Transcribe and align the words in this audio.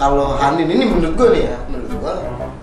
kalau 0.00 0.32
Hanin 0.34 0.64
ini 0.66 0.84
menurut 0.88 1.12
gue 1.14 1.28
nih 1.30 1.42
ya 1.44 1.56
menurut 1.68 1.92
gue 1.92 2.12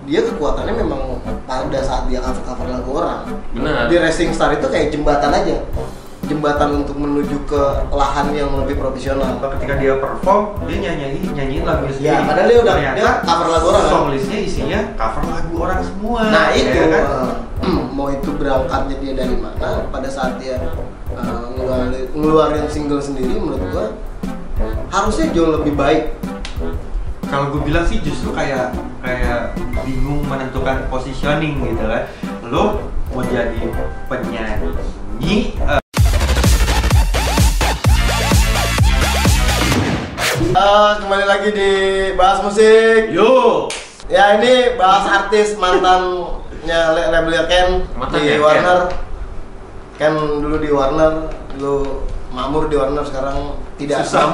dia 0.08 0.20
kekuatannya 0.24 0.74
memang 0.74 1.02
pada 1.46 1.80
saat 1.80 2.10
dia 2.10 2.18
cover 2.18 2.42
cover 2.42 2.66
lagu 2.66 2.90
orang 2.96 3.30
Benar. 3.54 3.86
di 3.86 3.96
Racing 3.96 4.34
Star 4.34 4.52
itu 4.52 4.66
kayak 4.66 4.90
jembatan 4.90 5.30
aja 5.30 5.62
jembatan 6.26 6.84
untuk 6.84 6.98
menuju 6.98 7.46
ke 7.46 7.62
lahan 7.90 8.34
yang 8.34 8.52
lebih 8.58 8.76
profesional 8.76 9.38
ketika 9.40 9.78
dia 9.78 9.96
perform 9.96 10.60
dia 10.66 10.92
nyanyi 10.92 11.24
nyanyiin 11.24 11.64
lagu 11.64 11.88
sendiri 11.88 12.10
Ya, 12.10 12.20
padahal 12.22 12.48
dia 12.48 12.58
udah- 12.58 12.76
Ternyata 12.76 12.98
dia 12.98 13.12
cover 13.22 13.48
lagu 13.48 13.66
orang, 13.66 13.80
kan? 13.80 13.92
song 13.94 14.06
listnya 14.12 14.40
isinya 14.42 14.80
cover 14.98 15.24
lagu 15.30 15.54
orang 15.56 15.80
semua 15.80 16.20
nah 16.28 16.46
itu 16.52 16.74
ya 16.74 16.88
kan? 16.90 17.04
eh, 17.06 17.32
mau 17.96 18.08
itu 18.10 18.30
berangkatnya 18.34 18.96
dia 18.98 19.14
dari 19.16 19.36
mana 19.38 19.88
pada 19.88 20.10
saat 20.10 20.36
dia 20.36 20.58
eh, 21.08 21.46
ngeluarin, 21.54 22.06
ngeluarin 22.12 22.66
single 22.68 23.00
sendiri 23.00 23.38
menurut 23.38 23.64
gue 23.64 23.86
harusnya 24.90 25.26
jauh 25.32 25.52
lebih 25.54 25.74
baik 25.76 26.04
kalau 27.28 27.52
gue 27.52 27.62
bilang 27.68 27.84
sih 27.84 28.00
justru 28.00 28.32
kayak 28.32 28.72
kayak 29.04 29.52
bingung 29.84 30.24
menentukan 30.28 30.88
positioning 30.88 31.60
gitu 31.60 31.84
kan. 31.84 32.08
Lo 32.48 32.88
mau 33.12 33.24
jadi 33.24 33.72
penyanyi 34.08 35.56
eh, 35.60 35.80
Eh, 40.58 40.92
kembali 41.04 41.26
lagi 41.28 41.50
di 41.54 41.72
bahas 42.18 42.42
musik. 42.42 43.14
Yo. 43.14 43.68
Ya 44.08 44.40
ini 44.40 44.80
bahas 44.80 45.06
artis 45.06 45.54
mantannya 45.60 46.80
labelnya 47.12 47.44
Ken 47.46 47.84
Mantan 47.94 48.24
di 48.24 48.34
ya, 48.34 48.42
Warner. 48.42 48.80
Ken 50.00 50.16
dulu 50.16 50.58
di 50.58 50.72
Warner 50.72 51.28
dulu 51.54 52.08
Mamur 52.32 52.72
di 52.72 52.80
Warner 52.80 53.04
sekarang 53.04 53.60
tidak. 53.76 54.08
Susah 54.08 54.32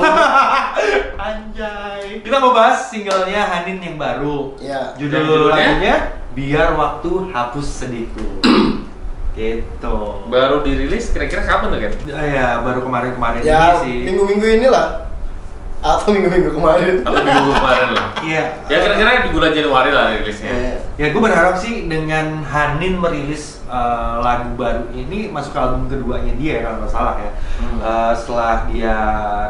anjay 1.27 1.92
kita 2.21 2.37
mau 2.37 2.53
bahas 2.53 2.91
singlenya 2.93 3.41
Hanin 3.47 3.81
yang 3.81 3.97
baru. 3.97 4.53
Ya 4.61 4.93
judul 4.99 5.49
lagunya 5.49 6.13
biar 6.37 6.77
waktu 6.77 7.33
hapus 7.33 7.67
sedihku 7.85 8.43
gitu. 9.37 9.97
Baru 10.29 10.61
dirilis 10.61 11.09
kira-kira 11.09 11.41
kapan 11.41 11.73
tuh 11.73 11.79
kan? 11.81 11.93
ya 12.21 12.61
baru 12.61 12.85
kemarin-kemarin 12.85 13.41
ya 13.41 13.81
ini 13.81 13.81
sih. 13.81 13.97
minggu-minggu 14.13 14.45
inilah. 14.61 15.09
Atau 15.83 16.15
minggu-minggu 16.15 16.53
kemarin. 16.55 17.01
Atau 17.03 17.21
minggu 17.23 17.51
kemarin 17.57 17.89
lah. 17.97 18.07
iya. 18.29 18.43
Ya 18.69 18.77
kira-kira 18.83 19.25
di 19.25 19.31
bulan 19.33 19.51
Januari 19.51 19.89
lah 19.91 20.05
rilisnya. 20.15 20.51
Eh, 20.53 20.77
Ya 20.93 21.09
gue 21.09 21.17
berharap 21.17 21.57
sih 21.57 21.89
dengan 21.89 22.45
Hanin 22.45 23.01
merilis 23.01 23.62
uh, 23.73 24.21
lagu 24.21 24.53
baru 24.53 24.85
ini 24.93 25.33
masuk 25.33 25.57
ke 25.57 25.59
album 25.59 25.89
keduanya 25.89 26.33
dia 26.37 26.61
kalau 26.61 26.85
nggak 26.85 26.93
salah 26.93 27.15
ya. 27.17 27.31
Hmm. 27.57 27.77
Uh, 27.81 28.13
setelah 28.13 28.53
dia 28.69 28.97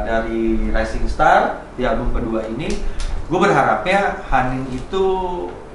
dari 0.08 0.72
Rising 0.72 1.08
Star 1.12 1.68
di 1.76 1.84
album 1.84 2.16
kedua 2.16 2.48
ini, 2.48 2.72
gue 3.28 3.40
berharapnya 3.40 4.24
Hanin 4.32 4.64
itu 4.72 5.06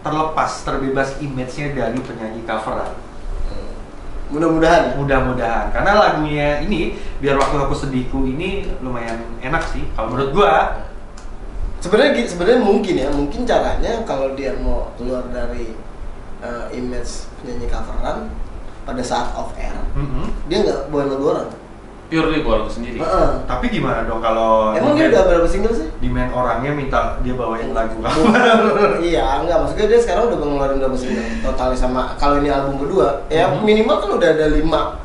terlepas 0.01 0.65
terbebas 0.65 1.21
image-nya 1.21 1.77
dari 1.77 1.99
penyanyi 2.01 2.43
coveran. 2.49 2.97
mudah-mudahan 4.29 4.93
ya. 4.93 4.95
Mudah-mudahan 5.01 5.67
karena 5.73 5.93
lagunya 5.97 6.49
ini 6.61 7.01
biar 7.17 7.41
waktu 7.41 7.65
aku 7.65 7.73
sedihku 7.73 8.29
ini 8.29 8.69
lumayan 8.85 9.25
enak 9.41 9.65
sih 9.73 9.85
kalau 9.93 10.13
menurut 10.13 10.33
gua. 10.33 10.57
sebenarnya 11.79 12.27
sebenarnya 12.27 12.59
mungkin 12.59 12.95
ya 12.99 13.09
mungkin 13.15 13.47
caranya 13.47 14.03
kalau 14.03 14.35
dia 14.35 14.51
mau 14.59 14.91
keluar 14.99 15.23
dari 15.31 15.79
eh, 16.39 16.64
image 16.72 17.12
penyanyi 17.36 17.67
coveran 17.67 18.31
pada 18.83 19.03
saat 19.03 19.33
off 19.33 19.53
air 19.55 19.75
Mhm. 19.92 20.25
dia 20.47 20.58
nggak 20.61 20.80
bawa 20.89 21.05
lagu 21.06 21.27
orang 21.28 21.50
Purely 22.08 22.41
buat 22.41 22.64
lagu 22.64 22.72
sendiri. 22.72 22.97
Heeh. 22.97 23.30
Tapi 23.45 23.69
gimana 23.69 24.00
dong 24.03 24.17
kalau 24.19 24.72
emang 24.72 24.97
dia 24.97 25.12
udah 25.12 25.28
berapa 25.28 25.45
single 25.45 25.77
sih 25.77 25.92
demand 25.98 26.33
orangnya 26.33 26.72
minta 26.72 27.20
dia 27.20 27.36
bawain 27.36 27.69
lagu 27.70 28.00
kamu? 28.00 28.22
iya 28.98 29.39
enggak 29.39 29.61
maksudnya 29.61 29.86
dia 29.86 30.00
sekarang 30.00 30.22
udah 30.27 30.39
ngeluarin 30.41 30.80
berapa 30.80 30.97
single 30.97 31.20
totalnya 31.42 31.77
sama 31.77 32.17
kalau 32.17 32.41
ini 32.41 32.48
album 32.48 32.80
kedua 32.80 33.28
ya 33.28 33.52
Mhm. 33.52 33.61
minimal 33.61 33.97
kan 33.98 34.11
udah 34.14 34.28
ada 34.30 34.47
lima 34.48 34.97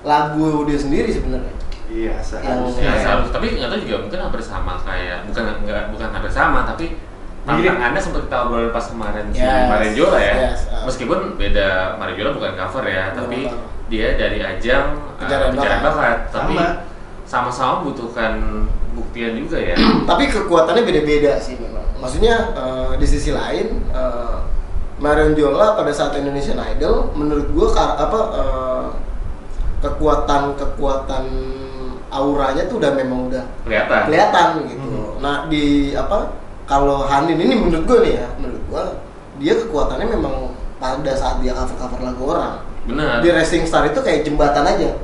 lagu 0.00 0.64
dia 0.64 0.78
sendiri 0.78 1.10
sebenarnya 1.10 1.52
Iya, 1.86 2.10
Ya, 2.10 2.18
seharusnya. 2.18 2.92
seharusnya. 2.98 3.30
tapi 3.30 3.46
nggak 3.52 3.68
tahu 3.68 3.80
juga 3.80 3.96
mungkin 4.00 4.18
hampir 4.18 4.40
sama 4.40 4.72
kayak 4.80 5.22
bukan 5.24 5.44
nggak 5.60 5.82
bukan 5.92 6.08
hampir 6.10 6.28
sama 6.30 6.64
tapi. 6.64 6.98
Tantangannya 7.46 8.00
seperti 8.00 8.26
kita 8.26 8.38
obrolin 8.42 8.70
pas 8.70 8.84
kemarin 8.84 9.24
si 9.30 9.38
Yes. 9.38 9.66
Marenjola 9.66 10.18
ya 10.18 10.34
Yes, 10.44 10.60
uh. 10.66 10.82
meskipun 10.82 11.18
beda 11.36 11.68
Marenjola 11.96 12.30
bukan 12.32 12.52
cover 12.54 12.84
ya 12.84 13.04
Bukan 13.06 13.16
tapi 13.16 13.38
cover. 13.46 13.60
dia 13.86 14.06
dari 14.14 14.38
ajang 14.40 14.86
uh, 14.98 15.14
Pencarian 15.16 15.50
pencarian 15.52 15.80
bakat. 15.80 15.94
bakat 15.94 16.18
tapi 16.30 16.54
Sama. 16.54 16.68
sama-sama 17.24 17.72
membutuhkan 17.80 18.32
buktian 18.92 19.32
juga 19.36 19.56
ya 19.56 19.74
tapi 20.10 20.26
kekuatannya 20.26 20.82
beda-beda 20.82 21.38
sih 21.38 21.54
memang 21.54 21.86
maksudnya 21.96 22.34
eh, 22.52 22.92
di 22.96 23.06
sisi 23.06 23.30
lain 23.30 23.82
eh, 23.88 24.36
Marion 24.96 25.32
Jola 25.32 25.72
pada 25.72 25.90
saat 25.90 26.14
Indonesian 26.14 26.56
Idol 26.58 27.12
menurut 27.12 27.46
gua 27.50 27.68
kar- 27.70 27.98
apa 28.00 28.20
eh, 28.34 28.86
kekuatan 29.78 30.56
kekuatan 30.56 31.24
auranya 32.08 32.64
tuh 32.64 32.78
udah 32.78 32.92
memang 32.92 33.28
udah 33.28 33.44
kelihatan 33.62 34.00
kelihatan 34.04 34.48
gitu 34.66 34.84
Hmm. 34.86 35.18
nah 35.18 35.36
di 35.46 35.64
apa 35.92 36.32
kalau 36.66 37.06
Hanin 37.06 37.38
ini 37.38 37.54
menurut 37.54 37.86
gua 37.86 37.98
nih 38.02 38.14
ya 38.18 38.26
menurut 38.36 38.62
gua 38.66 38.82
dia 39.38 39.54
kekuatannya 39.54 40.06
memang 40.10 40.34
pada 40.76 41.12
saat 41.14 41.40
dia 41.40 41.54
cover 41.54 41.76
cover 41.78 42.00
lagu 42.02 42.22
orang. 42.26 42.60
Benar. 42.86 43.18
Di 43.18 43.28
Racing 43.30 43.64
Star 43.64 43.86
itu 43.86 43.98
kayak 43.98 44.22
jembatan 44.22 44.62
aja. 44.62 44.94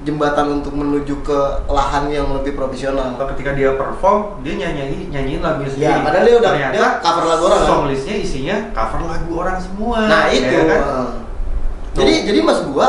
Jembatan 0.00 0.60
untuk 0.60 0.72
menuju 0.72 1.20
ke 1.20 1.38
lahan 1.68 2.08
yang 2.08 2.32
lebih 2.32 2.56
profesional. 2.56 3.12
Ketika 3.36 3.52
dia 3.52 3.76
perform 3.76 4.40
dia 4.40 4.56
nyanyi 4.56 5.12
nyanyiin 5.12 5.44
lagu 5.44 5.60
sendiri. 5.64 5.92
Ya, 5.92 6.00
padahal 6.00 6.24
dia 6.24 6.36
udah- 6.40 6.52
Ternyata 6.56 6.72
dia 6.72 6.88
cover 6.98 7.24
lagu 7.28 7.42
orang, 7.46 7.60
kan? 7.60 7.68
song 7.68 7.82
listnya 7.92 8.16
isinya 8.16 8.56
cover 8.72 9.00
lagu 9.04 9.30
orang 9.36 9.58
semua. 9.60 9.98
Nah 10.08 10.24
itu, 10.32 10.48
ya 10.48 10.62
kan? 10.64 10.80
uh, 10.80 11.08
jadi 11.92 12.14
jadi 12.32 12.38
mas 12.40 12.60
gua 12.64 12.86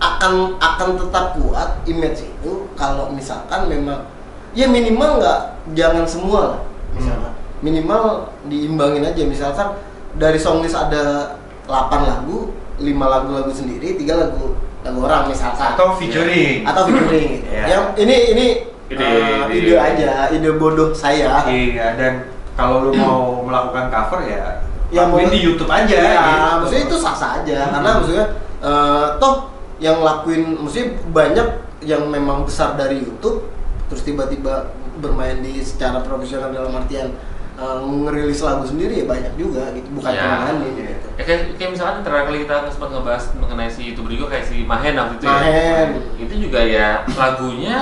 akan 0.00 0.32
akan 0.60 0.88
tetap 1.00 1.24
kuat 1.36 1.68
image 1.84 2.24
itu 2.24 2.52
kalau 2.72 3.08
misalkan 3.08 3.68
memang 3.68 4.04
ya 4.52 4.68
minimal 4.68 5.16
nggak 5.16 5.40
jangan 5.72 6.04
semua 6.04 6.40
lah. 6.44 6.60
Misalkan 6.92 7.29
minimal 7.60 8.04
diimbangin 8.46 9.04
aja 9.04 9.22
misalkan 9.22 9.68
dari 10.14 10.36
songlist 10.36 10.74
ada 10.74 11.36
8 11.64 11.70
lagu 12.02 12.50
5 12.76 12.86
lagu-lagu 12.88 13.52
sendiri 13.52 13.94
tiga 13.94 14.16
lagu 14.18 14.56
lagu 14.80 14.98
orang 15.00 15.28
misalkan 15.28 15.76
atau 15.76 15.92
featuring 15.94 16.64
atau 16.64 16.88
featuring. 16.88 17.44
Iya. 17.46 17.64
yang 17.68 17.84
ini 17.96 18.16
ini 18.32 18.46
Ide- 18.90 18.98
uh, 18.98 19.46
ide- 19.46 19.70
ide 19.70 19.74
aja 19.76 20.10
ide 20.28 20.50
bodoh 20.52 20.90
saya 20.90 21.44
iya 21.46 21.94
dan 21.94 22.26
kalau 22.52 22.88
lu 22.88 22.96
mau 22.96 23.20
melakukan 23.46 23.86
cover 23.88 24.24
ya 24.24 24.64
Ya, 24.90 25.06
lakuin 25.06 25.30
mau- 25.30 25.34
di 25.36 25.38
YouTube 25.38 25.70
aja 25.70 25.86
ya, 25.94 26.18
gitu. 26.18 26.56
maksudnya 26.58 26.84
itu 26.84 26.96
sah 26.98 27.14
sah 27.14 27.30
aja 27.38 27.58
Hmm. 27.62 27.72
karena 27.78 27.90
maksudnya 27.94 28.26
eh, 28.58 29.06
toh 29.16 29.34
yang 29.78 30.02
lakuin 30.02 30.58
maksudnya 30.58 30.86
banyak 31.08 31.46
yang 31.80 32.02
memang 32.04 32.42
besar 32.42 32.74
dari 32.74 32.98
YouTube 32.98 33.46
terus 33.86 34.02
tiba-tiba 34.02 34.66
bermain 34.98 35.38
di 35.38 35.62
secara 35.62 36.02
profesional 36.02 36.50
dalam 36.50 36.74
artian 36.74 37.14
eh, 37.60 37.76
ngerilis 37.84 38.40
lagu 38.40 38.64
sendiri 38.64 38.94
ya 38.94 39.06
banyak 39.06 39.32
juga 39.36 39.68
gitu 39.70 39.88
bukan 39.92 40.10
Ya. 40.10 40.20
cuma 40.20 40.36
Hanin 40.42 40.72
Iya. 40.72 40.88
gitu 40.90 41.06
Ya 41.12 41.22
kayak, 41.22 41.40
kayak 41.54 41.70
misalkan 41.70 41.96
terakhir 42.00 42.26
kali 42.26 42.38
kita 42.40 42.54
sempat 42.66 42.88
ngebahas 42.90 43.24
mengenai 43.36 43.68
si 43.68 43.80
youtuber 43.86 44.08
juga 44.10 44.26
kayak 44.30 44.46
si 44.46 44.64
Mahen 44.64 44.96
waktu 44.96 45.14
itu 45.14 45.26
Mahen. 45.26 45.88
ya. 45.92 46.00
Itu 46.18 46.34
juga 46.40 46.60
ya 46.62 46.88
lagunya 47.10 47.76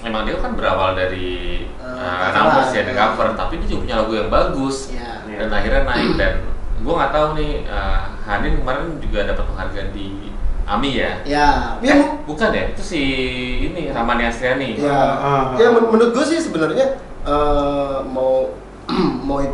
emang 0.00 0.22
dia 0.22 0.38
kan 0.38 0.54
berawal 0.54 0.94
dari 0.94 1.66
Eh, 1.66 1.82
uh, 1.82 2.30
cover, 2.30 2.36
numbers 2.36 2.70
ya, 2.70 2.76
ya. 2.76 2.82
dari 2.84 2.94
cover, 2.94 3.26
tapi 3.34 3.52
dia 3.56 3.66
juga 3.66 3.80
punya 3.82 3.96
lagu 3.96 4.12
yang 4.14 4.28
bagus 4.28 4.76
ya 4.88 5.18
Iya. 5.24 5.36
dan 5.42 5.48
akhirnya 5.50 5.82
naik 5.84 6.10
dan 6.14 6.32
gue 6.76 6.92
nggak 6.94 7.10
tahu 7.10 7.28
nih 7.34 7.52
uh, 7.66 8.00
Hanin 8.22 8.54
kemarin 8.56 8.86
juga 9.00 9.18
dapat 9.24 9.44
penghargaan 9.44 9.90
di 9.90 10.06
AMI 10.64 10.90
ya. 10.92 11.10
ya 11.24 11.48
ya, 11.80 11.94
Eh, 11.96 12.10
bukan 12.22 12.50
ya, 12.50 12.64
itu 12.68 12.82
si 12.84 13.02
ini 13.64 13.88
Ramani 13.88 14.24
Astriani. 14.24 14.74
ya, 14.76 14.86
Ah, 14.86 15.14
ah, 15.16 15.42
ya 15.54 15.64
ah. 15.64 15.70
men- 15.72 15.88
menurut 15.88 16.10
gue 16.12 16.24
sih 16.24 16.38
sebenarnya 16.38 16.86
eh, 17.24 17.96
mau 18.04 18.14
mau 18.16 18.25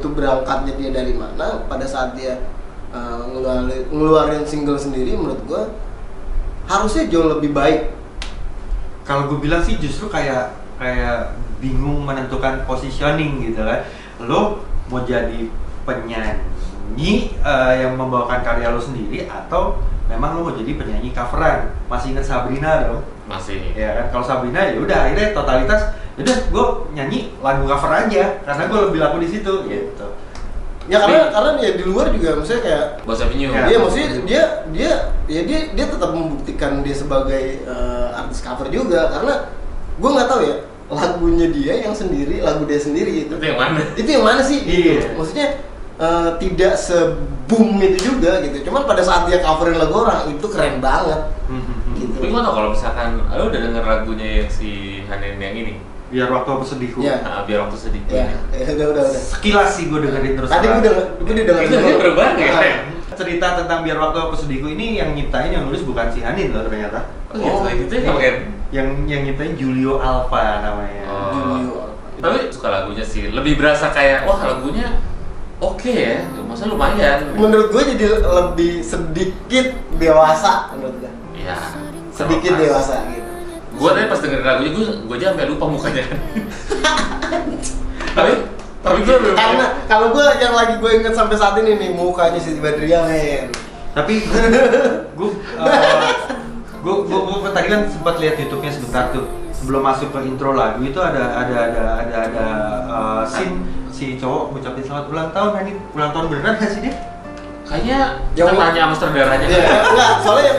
itu 0.03 0.11
berangkatnya 0.11 0.75
dia 0.75 0.91
dari 0.91 1.15
mana 1.15 1.63
pada 1.71 1.87
saat 1.87 2.19
dia 2.19 2.43
eh, 2.91 3.23
ngeluarin, 3.31 3.87
ngeluarin 3.95 4.43
single 4.43 4.75
sendiri 4.75 5.15
menurut 5.15 5.39
gue 5.47 5.63
harusnya 6.67 7.07
jauh 7.07 7.39
lebih 7.39 7.55
baik. 7.55 7.95
Kalau 9.07 9.31
gue 9.31 9.39
bilang 9.39 9.63
sih 9.63 9.79
justru 9.79 10.11
kayak 10.11 10.59
kayak 10.83 11.39
bingung 11.63 12.03
menentukan 12.03 12.67
positioning 12.67 13.47
gitu 13.47 13.63
kan. 13.63 13.87
Lo 14.19 14.67
mau 14.91 15.07
jadi 15.07 15.47
penyanyi 15.87 17.39
eh, 17.39 17.73
yang 17.79 17.95
membawakan 17.95 18.43
karya 18.43 18.75
lo 18.75 18.83
sendiri 18.83 19.31
atau 19.31 19.79
memang 20.11 20.43
lo 20.43 20.51
mau 20.51 20.55
jadi 20.59 20.75
penyanyi 20.75 21.15
coveran? 21.15 21.71
Masih 21.87 22.19
ingat 22.19 22.27
Sabrina 22.27 22.91
dong? 22.91 23.07
Masih. 23.31 23.63
ya 23.79 24.03
kan? 24.03 24.07
Kalau 24.19 24.25
Sabrina 24.27 24.67
ya 24.67 24.83
udah 24.83 24.99
akhirnya 25.07 25.31
totalitas 25.31 25.95
udah 26.15 26.37
gue 26.47 26.67
nyanyi 26.93 27.21
lagu 27.39 27.65
cover 27.65 27.91
aja 27.91 28.25
karena 28.43 28.63
gue 28.67 28.79
lebih 28.87 28.99
laku 29.01 29.17
di 29.19 29.29
situ 29.29 29.53
gitu 29.65 30.07
ya 30.85 30.99
karena 30.99 31.31
karena 31.31 31.51
dia 31.57 31.71
di 31.73 31.85
luar 31.85 32.11
juga 32.11 32.35
maksudnya 32.35 32.61
kayak 32.61 32.85
Bos 33.03 33.17
Avenue. 33.17 33.49
Ya. 33.49 33.65
dia 33.65 33.77
maksudnya 33.79 34.09
dia 34.21 34.43
dia 34.69 34.91
ya 35.25 35.41
dia 35.43 35.59
dia 35.71 35.87
tetap 35.87 36.11
membuktikan 36.11 36.83
dia 36.83 36.93
sebagai 36.93 37.43
eh, 37.63 38.09
artis 38.13 38.43
cover 38.43 38.67
juga 38.67 39.09
karena 39.09 39.35
gue 39.95 40.11
nggak 40.11 40.29
tahu 40.29 40.41
ya 40.43 40.57
lagunya 40.91 41.47
dia 41.49 41.75
yang 41.81 41.95
sendiri 41.95 42.43
lagu 42.43 42.67
dia 42.67 42.77
sendiri 42.77 43.25
itu 43.25 43.33
Itu 43.33 43.47
yang 43.47 43.57
mana? 43.57 43.81
itu 43.95 44.09
yang 44.11 44.25
mana 44.27 44.43
sih 44.43 44.59
Iya. 44.61 45.15
maksudnya 45.15 45.47
eh, 45.97 46.31
tidak 46.37 46.75
seboom 46.77 47.79
itu 47.81 48.13
juga 48.13 48.43
gitu 48.43 48.67
cuman 48.67 48.83
pada 48.83 49.01
saat 49.01 49.25
dia 49.25 49.39
coverin 49.39 49.79
lagu 49.79 49.95
orang 49.97 50.29
itu 50.29 50.47
keren 50.47 50.77
banget 50.79 51.31
Hmm, 51.47 51.95
gitu 51.95 52.17
Tapi 52.17 52.27
gua 52.27 52.41
tau 52.41 52.55
kalau 52.55 52.69
misalkan 52.73 53.09
lo 53.23 53.45
udah 53.47 53.61
denger 53.61 53.85
lagunya 53.85 54.29
yang 54.41 54.49
si 54.49 54.71
Hanin 55.05 55.37
yang 55.37 55.53
ini 55.55 55.75
Biar 56.13 56.29
waktu 56.29 56.49
aku 56.51 56.65
sedihku. 56.67 57.01
Iya. 57.01 57.25
Nah, 57.25 57.43
biar 57.43 57.65
waktu 57.65 57.77
sedih 57.79 58.03
ya, 58.05 58.29
ya 58.53 58.69
udah 58.69 58.87
udah 58.93 59.03
udah 59.03 59.05
Sekilas 59.09 59.71
sih 59.73 59.89
gue 59.89 59.97
dengerin 59.99 60.33
terus. 60.37 60.51
tadi 60.53 60.67
gue 60.69 60.81
udah 60.85 60.95
gue 61.19 61.33
udah 61.33 61.45
dengerin 61.49 61.69
Itu 61.73 61.97
baru 61.99 62.13
banget 62.15 62.37
ya? 62.39 62.53
Ah. 62.53 62.81
cerita 63.13 63.47
tentang 63.55 63.81
biar 63.83 63.97
waktu 63.99 64.19
aku 64.21 64.35
sedihku 64.35 64.69
ini 64.69 64.97
yang 64.97 65.13
nyiptain 65.13 65.49
yang 65.49 65.65
nulis 65.65 65.81
bukan 65.83 66.09
si 66.09 66.21
Hanin 66.21 66.49
loh 66.51 66.65
ternyata. 66.65 67.09
Oh 67.29 67.37
gitu, 67.37 67.49
Oh. 67.49 67.69
itu 67.69 67.95
ya 67.99 68.13
kan? 68.13 68.37
Yang 68.69 68.87
yang 69.05 69.21
nyiptain 69.23 69.53
Julio 69.55 69.97
Alfa 69.99 70.41
namanya. 70.61 71.05
Oh. 71.07 71.33
Julio. 71.33 71.73
Tapi 72.19 72.49
suka 72.49 72.69
lagunya 72.71 73.03
sih, 73.03 73.29
lebih 73.29 73.57
berasa 73.57 73.91
kayak 73.91 74.25
wah 74.25 74.39
lagunya 74.39 75.01
oke 75.59 75.91
ya, 75.91 76.23
masa 76.43 76.67
lumayan. 76.67 77.35
menurut 77.35 77.69
gue 77.69 77.83
jadi 77.91 78.07
lebih 78.19 78.81
sedikit 78.81 79.67
dewasa 79.97 80.71
menurut 80.71 80.97
gue 80.99 81.13
Iya. 81.35 81.57
sedikit 82.11 82.53
dewasa 82.55 82.95
gitu 83.09 83.22
Gue 83.83 83.99
tadi 83.99 84.07
pas 84.07 84.21
dengerin 84.23 84.47
lagunya, 84.47 84.71
gue 84.71 84.85
gue 85.11 85.17
aja 85.19 85.27
sampai 85.35 85.47
lupa 85.51 85.67
mukanya. 85.67 86.05
tapi 88.17 88.33
tapi 88.83 88.99
gue 89.03 89.17
karena 89.33 89.67
kalau 89.89 90.13
gue 90.13 90.27
yang 90.39 90.55
lagi 90.55 90.75
gue 90.79 90.91
inget 91.01 91.15
sampai 91.17 91.35
saat 91.35 91.57
ini 91.65 91.81
nih 91.81 91.91
mukanya 91.97 92.37
si 92.37 92.61
Badria 92.61 93.09
men 93.09 93.49
Tapi 93.97 94.21
gue 95.19 95.31
gue 96.83 96.95
gue 97.09 97.51
tadi 97.55 97.67
kan 97.73 97.81
sempat 97.89 98.15
lihat 98.21 98.37
YouTube-nya 98.37 98.73
sebentar 98.75 99.05
tuh 99.17 99.25
sebelum 99.55 99.81
masuk 99.87 100.13
ke 100.13 100.19
intro 100.29 100.53
lagu 100.53 100.83
itu 100.83 100.99
ada 100.99 101.41
ada 101.41 101.57
ada 101.71 101.83
ada 102.03 102.17
ada 102.27 102.47
uh, 102.91 103.23
scene 103.25 103.63
si 103.95 104.19
cowok 104.19 104.51
ngucapin 104.53 104.83
selamat 104.83 105.07
ulang 105.09 105.31
tahun 105.31 105.51
Hanin 105.63 105.77
ulang 105.95 106.11
tahun 106.11 106.27
beneran 106.29 106.55
gak 106.59 106.71
sih 106.75 106.81
dia? 106.83 106.95
kayaknya 107.63 107.99
Yang- 108.37 108.59
tanya 108.59 108.81
sama 108.85 108.95
saudaranya. 108.99 109.47
Iya, 109.49 109.65
enggak, 109.89 110.13
soalnya 110.21 110.53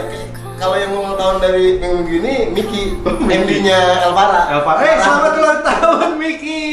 kalau 0.64 0.76
yang 0.76 0.96
ulang 0.96 1.20
tahun 1.20 1.36
dari 1.40 1.76
minggu 1.76 2.02
gini 2.08 2.34
Miki, 2.50 2.84
MD-nya 3.36 3.80
Elvara. 4.02 4.48
Elva, 4.50 4.80
eh 4.80 4.96
selamat 4.96 5.34
ulang 5.36 5.60
tahun 5.62 6.10
Miki. 6.16 6.64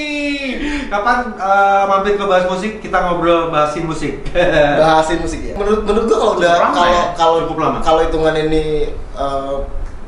Kapan 0.87 1.35
uh, 1.35 1.87
mampir 1.87 2.15
ke 2.15 2.25
bahas 2.25 2.47
musik 2.47 2.79
kita 2.79 2.99
ngobrol 3.01 3.51
bahasin 3.51 3.83
musik. 3.85 4.23
Bahasin 4.81 5.19
musik 5.19 5.43
ya. 5.45 5.55
Menurut 5.55 5.83
menurut 5.83 6.07
gua 6.07 6.19
kalau 6.19 6.35
udah 6.37 6.55
kalau 6.71 6.87
ya? 6.89 7.03
kalau 7.15 7.35
Cukup 7.43 7.59
lama. 7.59 7.79
kalau 7.81 8.01
hitungan 8.03 8.35
ini 8.37 8.65
eh, 8.95 9.57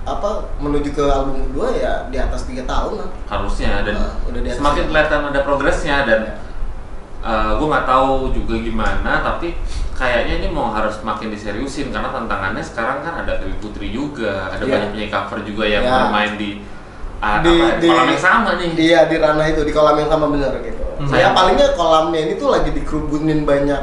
apa 0.02 0.31
menuju 0.58 0.90
ke 0.90 1.05
album 1.05 1.46
kedua 1.46 1.70
ya 1.73 1.93
di 2.06 2.19
atas 2.19 2.43
tiga 2.43 2.67
tahun 2.67 2.99
lah. 2.99 3.08
harusnya 3.29 3.87
dan 3.87 3.94
Ah, 3.94 4.14
udah 4.26 4.40
di 4.43 4.49
atas. 4.50 4.58
semakin 4.58 4.84
kelihatan 4.90 5.20
ada 5.31 5.40
progresnya 5.43 5.96
dan 6.02 6.20
gue 7.22 7.66
nggak 7.69 7.86
tahu 7.86 8.10
juga 8.30 8.54
gimana 8.56 9.22
tapi 9.22 9.54
kayaknya 9.92 10.42
ini 10.42 10.48
mau 10.48 10.70
harus 10.70 10.98
makin 11.00 11.30
diseriusin 11.30 11.88
karena 11.88 12.10
tantangannya 12.10 12.58
sekarang 12.58 13.00
kan 13.00 13.22
ada 13.22 13.38
Dewi 13.38 13.54
Putri 13.56 13.88
juga 13.88 14.50
ada 14.50 14.58
Iya. 14.58 14.72
banyak 14.72 14.88
penyanyi 14.90 15.08
cover 15.08 15.38
juga 15.42 15.64
yang 15.64 15.82
Iya. 15.82 15.94
bermain 15.96 16.32
di 16.34 16.50
ah, 17.19 17.38
Di- 17.38 17.54
apa 17.54 17.64
ya, 17.64 17.74
di- 17.78 17.86
kolam 17.88 18.08
yang 18.08 18.19
sama 18.20 18.50
nih 18.56 18.70
Iya 18.74 19.00
di 19.06 19.16
ranah 19.16 19.46
itu 19.46 19.60
di 19.62 19.70
kolam 19.70 19.94
yang 19.94 20.10
sama 20.10 20.26
bener 20.26 20.52
gitu. 20.60 20.82
Hmm. 20.98 21.06
Saya 21.06 21.30
palingnya 21.30 21.69
kolamnya 21.72 22.20
ini 22.20 22.34
tuh 22.34 22.50
lagi 22.50 22.70
dikerubunin 22.70 23.42
banyak 23.42 23.82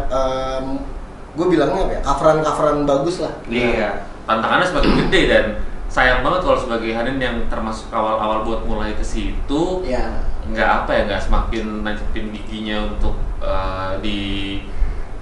gue 1.32 1.46
bilangnya 1.48 1.82
apa 1.82 1.94
ya 1.94 2.02
coveran-coveran 2.04 2.78
bagus 2.84 3.16
lah. 3.20 3.34
Iya. 3.46 4.04
tantangannya 4.26 4.68
semakin 4.68 4.92
gede 5.00 5.22
dan 5.26 5.46
sayang 5.88 6.22
banget 6.22 6.44
kalau 6.44 6.60
sebagai 6.60 6.92
Hanin 6.92 7.18
yang 7.18 7.50
termasuk 7.50 7.90
awal-awal 7.90 8.44
buat 8.44 8.62
mulai 8.62 8.94
ke 8.94 9.02
situ 9.02 9.82
Ya. 9.82 10.22
nggak 10.46 10.70
apa 10.84 10.92
ya 10.92 11.02
nggak 11.08 11.24
semakin 11.24 11.82
nancepin 11.82 12.30
giginya 12.30 12.86
untuk 12.86 13.18
eh, 13.40 13.92
di 14.02 14.20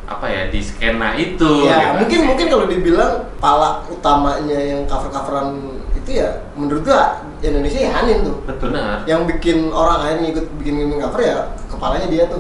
apa 0.08 0.24
ya 0.24 0.48
di 0.48 0.64
skena 0.64 1.20
itu 1.20 1.68
Ya, 1.68 1.92
gitu. 1.92 2.00
mungkin 2.00 2.20
mungkin 2.32 2.46
kalau 2.48 2.66
dibilang 2.72 3.14
pala 3.44 3.84
utamanya 3.92 4.56
yang 4.56 4.88
cover-coveran 4.88 5.60
itu 5.92 6.24
ya 6.24 6.48
menurut 6.56 6.88
gua 6.88 7.20
Indonesia 7.44 7.84
ya 7.84 7.92
Hanin 7.92 8.24
tuh. 8.24 8.40
Betul. 8.48 8.72
benar 8.72 9.04
Yang 9.04 9.22
bikin 9.36 9.58
orang 9.76 10.00
lain 10.08 10.32
ikut 10.32 10.46
bikin 10.64 10.74
gaming 10.80 11.04
cover 11.04 11.20
ya 11.20 11.52
kepalanya 11.68 12.08
dia 12.08 12.24
tuh. 12.32 12.40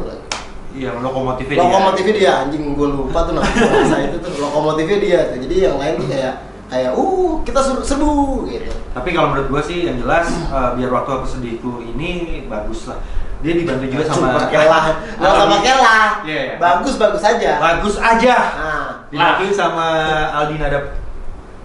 Iya, 0.71 0.95
lokomotifnya 1.03 1.57
dia. 1.57 1.63
Lokomotifnya 1.67 2.15
dia 2.15 2.31
anjing 2.47 2.63
gua 2.71 2.87
lupa 2.87 3.19
tuh 3.27 3.33
nama 3.35 3.49
bahasa 3.51 3.95
itu 3.99 4.17
tuh. 4.23 4.31
Lokomotifnya 4.39 4.97
dia 5.03 5.19
tuh. 5.27 5.37
Jadi 5.43 5.55
yang 5.67 5.75
lain 5.75 5.93
tuh 5.99 6.07
kayak 6.07 6.33
kayak 6.71 6.91
uh 6.95 7.33
kita 7.43 7.59
seru 7.59 7.81
serbu 7.83 8.11
gitu. 8.47 8.71
Tapi 8.95 9.09
kalau 9.11 9.35
menurut 9.35 9.47
gua 9.51 9.61
sih 9.61 9.91
yang 9.91 9.99
jelas 9.99 10.31
uh, 10.47 10.71
biar 10.79 10.87
waktu 10.87 11.11
aku 11.19 11.27
sedihku 11.27 11.71
ini 11.83 12.43
bagus 12.47 12.87
lah. 12.87 13.03
Dia 13.37 13.53
dibantu 13.53 13.85
juga 13.85 14.03
sama 14.09 14.27
pakai 14.33 14.65
lah. 14.65 14.85
Nggak 15.21 15.29
usah 15.29 15.47
pakai 15.53 15.73
lah. 15.77 16.05
Iya, 16.25 16.41
iya. 16.41 16.53
Bagus 16.57 16.95
bagus 16.97 17.21
aja. 17.21 17.51
Bagus 17.61 17.95
aja. 18.01 18.35
Nah, 18.57 18.85
Dibantuin 19.07 19.53
sama 19.53 19.85
Aldi 20.33 20.55
Nada. 20.57 20.79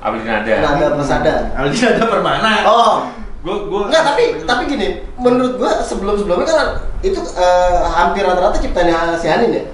Abdi 0.03 0.27
Nada 0.27 0.53
Nada 0.61 0.87
Persada. 0.99 1.35
Aldi 1.57 1.77
Nada 1.81 2.05
Permana. 2.07 2.53
Oh, 2.69 2.95
Gua 3.43 3.57
gua 3.67 3.81
Enggak, 3.91 4.07
tapi 4.07 4.25
tapi 4.47 4.63
gini, 4.71 5.03
menurut 5.19 5.59
gua 5.59 5.83
sebelum-sebelumnya 5.83 6.47
kan 6.47 6.59
itu 7.03 7.19
eh, 7.19 7.79
hampir 7.91 8.23
rata-rata 8.23 8.55
ciptanya 8.55 9.19
si 9.19 9.27
Hanin 9.27 9.51
ya. 9.51 9.65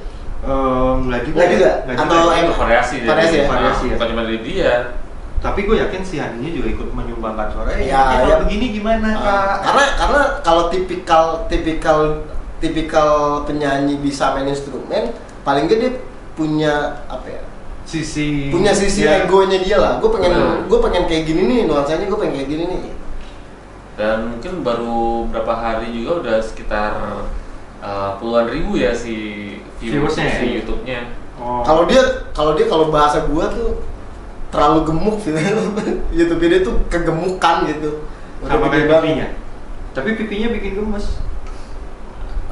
Eh, 0.48 0.90
enggak 1.04 1.20
juga. 1.28 1.36
Enggak 1.36 1.48
juga? 1.52 1.70
Enggak 1.84 1.96
Atau 2.00 2.16
juga. 2.16 2.36
itu 2.40 2.52
variasi 2.56 2.94
dari 3.04 3.08
Variasi 3.12 3.36
ya? 3.36 3.44
Variasi 3.44 3.84
ya. 3.84 3.92
bukan 3.92 4.08
cuma 4.08 4.22
dari 4.24 4.40
dia 4.40 4.72
Tapi 5.38 5.60
gue 5.64 5.76
yakin 5.78 6.02
si 6.02 6.18
Haninnya 6.18 6.50
juga 6.52 6.68
ikut 6.68 6.88
menyumbangkan 6.90 7.46
suara. 7.48 7.70
Eh, 7.72 7.86
ya, 7.86 8.00
kalau 8.18 8.26
iya. 8.26 8.36
begini 8.42 8.66
gimana, 8.74 9.08
Ah, 9.12 9.22
Kak? 9.22 9.56
karena 9.62 9.84
karena 9.94 10.20
kalau 10.42 10.64
tipikal 10.66 11.24
tipikal 11.46 11.98
tipikal 12.58 13.10
penyanyi 13.44 13.98
bisa 13.98 14.34
main 14.34 14.50
instrumen, 14.50 15.14
paling 15.42 15.70
dia 15.70 15.94
punya 16.34 16.74
apa 17.06 17.26
ya? 17.28 17.42
sisi 17.82 18.52
Punya 18.52 18.68
sisi 18.68 19.06
ya, 19.06 19.24
egonya 19.24 19.58
dia 19.58 19.78
lah. 19.78 19.96
Gue 19.96 20.10
pengen 20.12 20.34
Hmm. 20.34 20.58
gue 20.66 20.78
pengen 20.82 21.06
kayak 21.06 21.24
gini 21.24 21.42
nih 21.46 21.58
nuansanya 21.64 22.04
gue 22.04 22.18
pengen 22.18 22.34
kayak 22.36 22.48
gini 22.48 22.64
nih. 22.66 22.94
dan 23.98 24.30
mungkin 24.30 24.62
baru 24.62 25.26
berapa 25.26 25.50
hari 25.50 25.90
juga 25.90 26.22
udah 26.22 26.36
sekitar 26.38 26.94
eh, 27.78 28.10
puluhan 28.22 28.46
ribu 28.46 28.78
ya 28.78 28.94
si 28.94 29.14
viewers 29.78 30.14
Viewersnya 30.14 30.26
ya? 30.26 30.36
si 30.38 30.46
YouTube-nya 30.54 31.00
Oh. 31.38 31.62
Kalau 31.62 31.86
dia 31.86 32.02
kalau 32.30 32.54
dia 32.54 32.66
kalau 32.66 32.90
bahasa 32.90 33.22
gua 33.26 33.46
tuh 33.46 33.78
terlalu 34.48 34.78
gemuk 34.84 35.16
gitu. 35.20 35.38
YouTube 36.16 36.40
dia 36.42 36.60
tuh 36.60 36.76
kegemukan 36.86 37.56
gitu. 37.66 38.02
Udah 38.40 38.54
sama 38.54 38.66
kayak 38.68 38.86
pipinya. 38.88 39.26
Tapi 39.90 40.08
pipinya 40.14 40.48
bikin 40.50 40.72
gemes. 40.74 41.06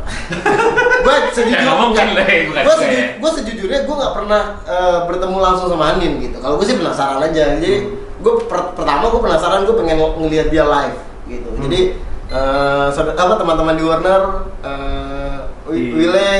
gue 1.02 1.14
sejujurnya 1.32 1.66
Ya, 1.66 1.74
kan, 1.74 1.90
bukan 1.90 2.06
gue 2.14 2.46
gue. 2.46 2.62
seju, 2.78 2.98
gue 3.18 3.30
sejujurnya 3.32 3.80
gue 3.82 3.96
nggak 3.96 4.14
pernah 4.14 4.42
eh, 4.62 4.98
bertemu 5.02 5.36
langsung 5.36 5.66
sama 5.66 5.84
Anin 5.92 6.22
gitu 6.22 6.38
kalau 6.38 6.58
gue 6.58 6.66
sih 6.66 6.78
penasaran 6.78 7.18
aja 7.20 7.58
jadi 7.58 7.90
gue 8.16 8.32
pertama 8.46 9.10
gue 9.10 9.18
penasaran 9.18 9.66
gue 9.66 9.74
pengen 9.74 9.98
ng- 9.98 10.16
ngelihat 10.16 10.48
dia 10.48 10.62
live 10.62 10.96
gitu 11.26 11.48
Hmm. 11.48 11.62
jadi 11.66 11.80
eh, 12.28 12.86
saudara- 12.88 13.18
apa 13.18 13.34
teman-teman 13.36 13.74
di 13.74 13.82
Warner 13.82 14.22
eh, 14.62 15.36
Di 15.66 15.82
Wile 15.92 16.30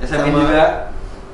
sama- 0.00 0.24
juga. 0.32 0.64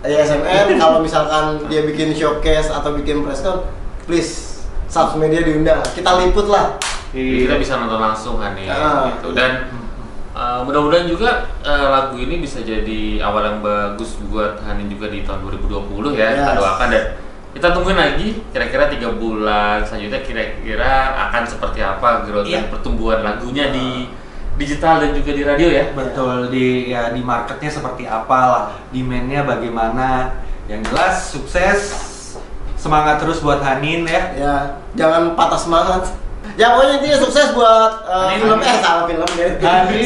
Ya 0.06 0.22
SMN 0.22 0.76
kalau 0.76 0.98
misalkan 0.98 1.44
dia 1.66 1.82
bikin 1.82 2.10
showcase 2.10 2.68
atau 2.68 2.92
bikin 2.92 3.20
press 3.20 3.40
con 3.40 3.66
please 4.04 4.62
subs 4.86 5.14
media 5.14 5.42
diundang 5.42 5.82
kita 5.90 6.10
liput 6.16 6.46
lah 6.46 6.78
Jadi 7.10 7.42
kita 7.42 7.56
bisa 7.56 7.76
nonton 7.76 7.98
langsung 7.98 8.36
kan 8.36 8.52
nih 8.52 8.66
Ah. 8.66 9.08
gitu 9.10 9.32
dan 9.32 9.72
uh, 10.30 10.60
mudah-mudahan 10.62 11.06
juga 11.06 11.30
uh, 11.60 11.86
lagu 11.88 12.16
ini 12.16 12.38
bisa 12.38 12.60
jadi 12.60 13.18
awal 13.20 13.42
yang 13.42 13.58
bagus 13.60 14.14
buat 14.24 14.60
Hanin 14.60 14.86
juga 14.86 15.08
di 15.08 15.22
tahun 15.22 15.42
2020 15.42 16.12
ya 16.12 16.28
kita 16.34 16.50
Yes. 16.50 16.56
doakan 16.56 16.88
dan 16.88 17.04
kita 17.50 17.72
tungguin 17.72 17.96
lagi 17.96 18.28
kira-kira 18.46 18.84
tiga 18.86 19.08
bulan 19.10 19.80
selanjutnya 19.80 20.20
kira-kira 20.20 20.92
akan 21.26 21.42
seperti 21.42 21.80
apa 21.80 22.08
growth 22.22 22.44
dan 22.44 22.62
Iya. 22.62 22.68
pertumbuhan 22.68 23.20
lagunya 23.22 23.70
di 23.70 24.12
digital 24.56 25.04
dan 25.04 25.10
juga 25.12 25.30
di 25.32 25.42
radio 25.44 25.68
ya? 25.68 25.84
Betul 25.92 26.48
di 26.52 26.90
ya 26.90 27.12
di 27.12 27.20
marketnya 27.20 27.70
seperti 27.70 28.08
apa 28.08 28.38
lah, 28.48 28.64
demandnya 28.90 29.44
bagaimana. 29.44 30.32
Yang 30.66 30.90
jelas 30.90 31.14
sukses, 31.30 31.78
semangat 32.74 33.22
terus 33.22 33.38
buat 33.38 33.62
Hanin 33.62 34.02
ya. 34.02 34.22
ya 34.34 34.54
jangan 34.98 35.38
patah 35.38 35.60
semangat. 35.60 36.02
Ya 36.54 36.74
pokoknya 36.74 37.02
intinya 37.02 37.18
sukses 37.22 37.54
buat 37.54 37.92
uh, 38.06 38.30
Anin, 38.30 38.38
film 38.42 38.58
Anin. 38.58 38.70
eh 38.70 38.76
salah 38.82 39.04
film 39.10 39.30
ya 39.34 39.48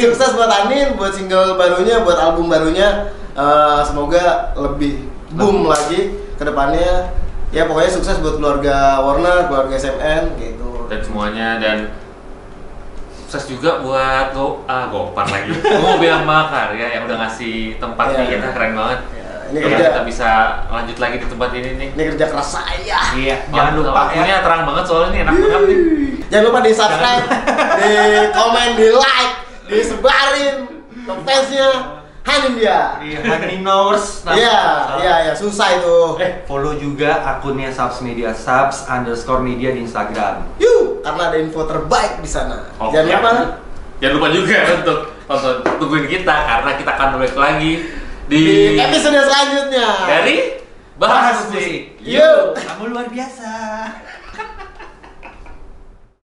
sukses 0.09 0.31
buat 0.33 0.51
Anin 0.51 0.97
buat 0.97 1.13
single 1.13 1.57
barunya 1.57 2.05
buat 2.05 2.19
album 2.21 2.53
barunya. 2.53 3.13
Uh, 3.33 3.81
semoga 3.87 4.53
lebih 4.59 5.09
boom 5.33 5.65
lagi 5.65 6.19
ke 6.37 6.43
depannya. 6.43 7.15
Ya 7.51 7.67
pokoknya 7.67 7.91
sukses 7.91 8.21
buat 8.23 8.39
keluarga 8.39 9.01
Warner 9.03 9.49
keluarga 9.49 9.75
SMN 9.79 10.37
gitu. 10.37 10.87
Dan 10.91 11.01
semuanya 11.01 11.49
dan 11.63 11.79
sukses 13.31 13.47
juga 13.49 13.79
buat 13.79 14.35
Go 14.35 14.67
ah 14.67 14.91
Gopar 14.91 15.23
lagi. 15.23 15.55
Mobil 15.55 16.11
sama 16.11 16.51
karya 16.51 16.99
yang 16.99 17.07
udah 17.07 17.23
ngasih 17.23 17.79
tempat 17.79 18.11
Iya. 18.11 18.19
nih 18.19 18.27
kita 18.29 18.49
keren 18.51 18.73
banget. 18.75 19.01
Ya, 19.15 19.31
ini 19.47 19.59
kerja 19.63 19.85
kita 19.87 20.03
bisa 20.03 20.31
lanjut 20.67 20.99
lagi 20.99 21.17
di 21.17 21.27
tempat 21.27 21.51
ini 21.55 21.69
nih. 21.79 21.89
ini 21.95 22.03
kerja 22.11 22.27
keras 22.27 22.49
saya. 22.51 23.01
Iya, 23.15 23.37
jangan 23.49 23.73
lupa 23.79 23.91
lampunya 23.95 24.35
ya. 24.35 24.43
terang 24.43 24.63
banget 24.67 24.85
soalnya 24.85 25.09
nih 25.09 25.21
enak 25.23 25.35
banget 25.37 25.63
nih. 25.63 25.79
Jangan 26.27 26.45
lupa 26.45 26.59
di 26.61 26.73
subscribe 26.73 27.25
di 27.79 27.91
komen 28.33 28.69
di 28.75 28.89
like 28.91 29.33
disebarin 29.65 30.55
ke 31.01 31.13
fansnya 31.23 31.69
Hanin 32.21 32.53
dia 32.53 33.01
Iya, 33.01 33.19
Haninors. 33.25 34.27
iya 34.29 34.59
iya 34.99 35.15
iya 35.25 35.33
susah 35.33 35.69
itu. 35.73 36.19
Eh, 36.19 36.43
follow 36.45 36.75
juga 36.75 37.23
akunnya 37.25 37.71
Subs 37.71 38.03
Media 38.03 38.31
Subs 38.31 38.85
underscore 38.87 39.39
media 39.41 39.71
di 39.71 39.81
Instagram. 39.81 40.43
yuk 40.59 40.80
karena 41.11 41.23
ada 41.35 41.37
info 41.43 41.67
terbaik 41.67 42.23
di 42.23 42.31
sana 42.31 42.71
Oke. 42.79 42.95
jangan 42.95 43.19
lupa 43.19 43.33
Jangan 44.01 44.15
lupa 44.17 44.29
juga 44.33 44.59
untuk 44.81 44.99
tonton 45.29 45.57
tungguin 45.77 46.07
kita 46.09 46.37
karena 46.49 46.71
kita 46.81 46.91
akan 46.97 47.09
balik 47.21 47.37
lagi 47.37 47.73
di, 48.33 48.41
di 48.73 48.81
episode 48.81 49.21
selanjutnya 49.21 49.89
dari 50.09 50.37
bahas 50.97 51.49
musik. 51.49 52.01
Yuk. 52.05 52.57
Kamu 52.57 52.93
luar 52.93 53.09
biasa. 53.13 53.53